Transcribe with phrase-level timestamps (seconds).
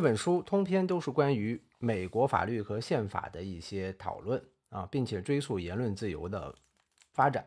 [0.00, 6.54] 这本书通篇都是关于美国法律和宪法的一些讨论啊，并且追溯言论自由的
[7.12, 7.46] 发展。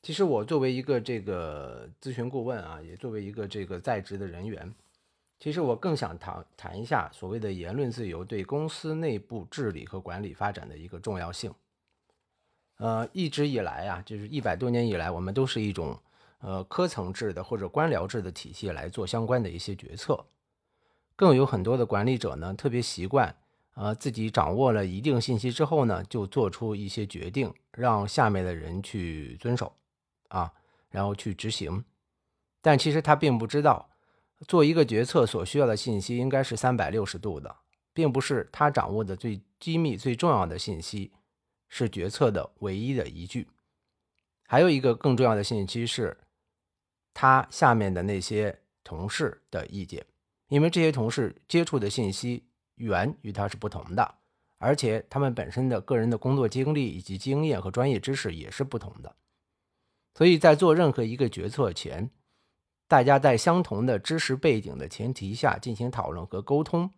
[0.00, 4.74] 其实我作为一个这个咨询顾问啊，也作为一个这个在职的人员，
[5.38, 11.52] 其实我更想谈谈一下所谓的言论自由对公司内部治理和管理发展的一个重要性。
[12.78, 16.00] 呃，一直以来啊，就是一百多年以来，我们都是一种
[16.38, 20.24] 呃科层制的或者官僚制的体系来做相关的一些决策，
[21.22, 23.32] 更有很多的管理者呢，特别习惯
[23.74, 29.72] 呃自己掌握了一定信息之后呢，就做出一些决定，让下面的人去遵守。
[30.30, 30.52] 啊，
[30.90, 31.84] 然后去执行，
[32.60, 33.88] 但其实他并不知道，
[34.48, 37.54] 做一个决策所需要的信息应该是三百六十度的，
[37.94, 41.12] 并不是他掌握的最机密、最重要的信息
[41.68, 43.48] 是决策的唯一的依据。
[44.48, 46.18] 还有一个更重要的信息是，
[47.14, 50.04] 他下面的那些同事的意见，
[50.52, 54.16] 因为这些同事接触的信息源与他是不同的，
[54.58, 59.16] 而且他们本身的个人的工作经历以及经验和专业知识也是不同的。
[60.12, 62.10] 所以在做任何一个决策前，
[62.86, 66.90] 大家在相同的知识背景的前提下进行讨论和沟通，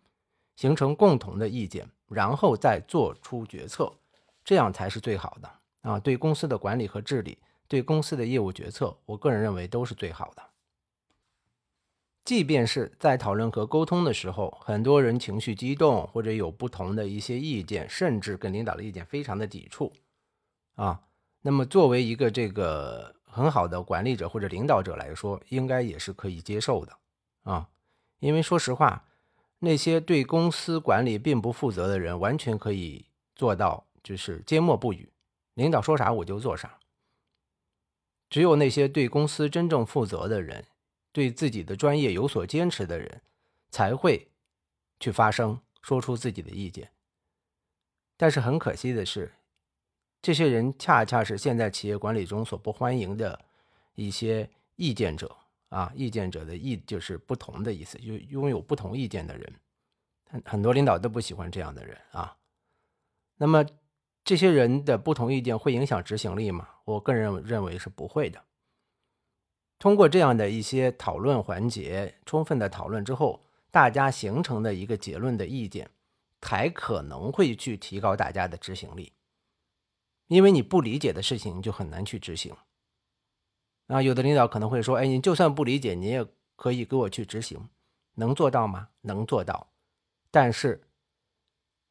[0.57, 3.89] 形成共同的意见，然后再做出决策，
[4.43, 5.49] 这样才是最好的
[5.89, 5.97] 啊！
[5.97, 7.37] 对公司的管理和治理，
[7.69, 10.43] 对公司的业务决策，我个人认为都是最好的。
[12.25, 19.93] 即便是在讨论和沟通的时候，很多人情绪激动，或者有不同的一些意见，甚至跟领导的意见非常的抵触，
[20.73, 21.03] 啊。
[21.41, 26.97] 那么，作为一个这个很好的管理者或者领导者来说，应该也是可以接受的
[27.43, 27.69] 啊。
[28.17, 29.05] 因为说实话，
[29.59, 35.07] 那些对公司管理并不负责的人，完全可以做到就是缄默不语，
[35.53, 36.79] 领导说啥我就做啥。
[38.27, 40.65] 只有那些对公司真正负责的人，
[41.15, 43.21] 对自己的专业有所坚持的人，
[43.69, 44.27] 才会
[44.99, 46.91] 去发声，说出自己的意见。
[48.17, 49.31] 但是很可惜的是。
[50.21, 53.39] 这些人恰恰是现在企业管理中所不欢迎的
[53.93, 55.33] 一些意见者
[55.69, 59.53] 啊，意见者的意就是不同的意思，就拥有不同意见的人，
[60.29, 62.35] 很很多领导都不喜欢这样的人啊。
[63.37, 63.63] 那么
[64.23, 66.67] 这些人的不同意见会影响执行力吗？
[66.83, 68.43] 我个人认为是不会的。
[69.77, 75.89] 通过这样的一些讨论环节，充分的讨论之后，大家形成的一个结论的意见，
[76.41, 79.11] 才可能会去提高大家的执行力。
[80.27, 82.55] 因为你不理解的事情，就很难去执行。
[83.87, 86.25] 啊，有的领导可能会说：“哎，你就算不理解，你也
[86.55, 87.69] 可以给我去执行，
[88.15, 88.89] 能做到吗？
[89.01, 89.69] 能做到。
[90.31, 90.81] 但是，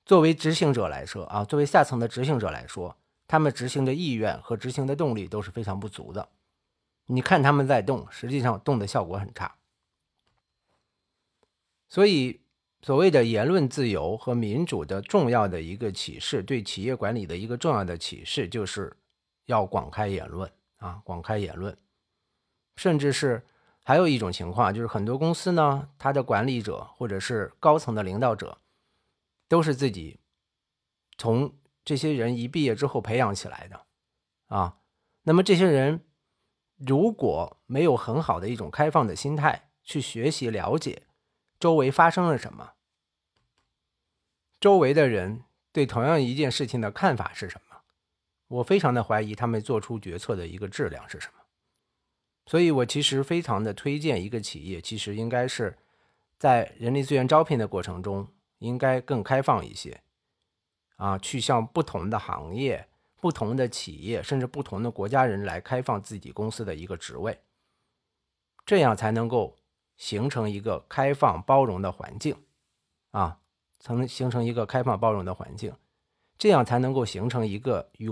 [0.05, 2.97] 作为执行者来说，啊，作为下层的执行者来说，
[3.29, 6.29] 他们执行的意愿和执行的动力都是非常不足的。
[7.07, 9.57] 你看他们在动，实际上动的效果很差。
[11.89, 12.41] 所以。
[12.87, 18.95] 所谓的言论自由和民主的重要的一个启示，对企业管理的一个重要的启示，就是
[19.47, 21.75] 要广开言论啊，广开言论。
[22.77, 23.43] 甚至是
[23.83, 28.59] 还有一种情况，就是很多公司呢，它的管理者或者是高层的领导者，
[29.49, 30.21] 都是自己
[31.17, 31.55] 从
[31.87, 33.87] 这些人一毕业之后培养起来的
[34.49, 34.77] 啊。
[35.23, 36.05] 那么这些人
[36.87, 41.05] 如果没有很好的一种开放的心态去学习了解。
[41.61, 42.73] 周围发生了什么？
[44.61, 47.77] 周围的人对同样一件事情的看法是什么？
[48.49, 51.41] 我非常的怀疑他们做出决策的一个质量是什么。
[52.47, 55.79] 所以，我其实非常的推荐一个企业，其实应该是
[56.39, 58.29] 在人力资源招聘的过程中，
[58.59, 60.03] 应该更开放一些，
[60.97, 62.87] 啊，去向不同的行业、
[63.25, 67.41] 不同的企业，甚至不同的国家人来开放自己公司的一个职位，
[68.67, 69.57] 这样才能够。
[69.97, 72.37] 形成一个开放包容的环境，
[73.13, 73.39] 啊，
[73.79, 75.73] 才能形成一个开放包容的环境，
[76.37, 78.11] 这样才能够形成一个与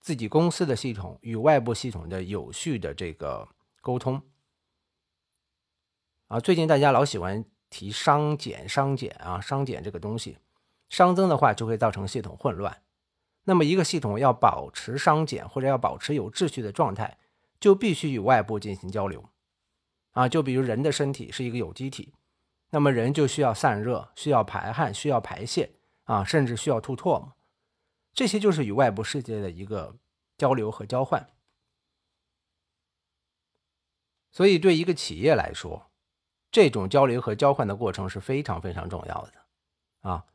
[0.00, 3.46] 自己公司的系统与外部系统的有序的这个
[3.82, 4.22] 沟通。
[6.28, 10.38] 啊，最近大家老喜欢提商减商减啊，商减这个东西，
[10.88, 12.80] 商增的话就会造成系统混乱。
[13.50, 17.18] 那么一个系统要保持商减或者要保持有秩序的状态，
[17.58, 19.28] 就必须与外部进行交流。
[20.12, 22.14] 啊，就比如人的身体是一个有机体，
[22.70, 25.72] 那么人就需要散热，需要排汗，需要排泄
[26.04, 27.32] 啊，甚至需要吐唾沫，
[28.12, 29.96] 这些就是与外部世界的一个
[30.38, 31.28] 交流和交换。
[34.30, 35.90] 所以，对一个企业来说，
[36.52, 39.32] 这种交流和交换的过程是非常非常重要的
[40.08, 40.26] 啊。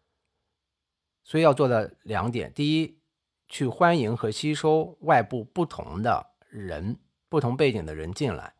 [1.24, 3.00] 所以要做的两点：第一，
[3.48, 7.00] 去欢迎和吸收外部不同的人、
[7.30, 8.54] 不同背景的人进来。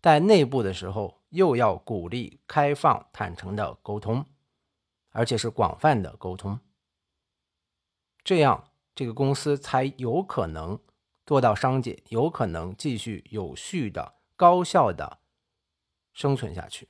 [0.00, 4.24] 在内部的时候，又要鼓励开放、坦诚的沟通
[5.10, 6.60] 而且是广泛的沟通，
[8.22, 10.78] 这样这个公司才有可能
[11.24, 15.18] 做到商界，有可能继续有序的、高效的
[16.12, 16.88] 生存下去。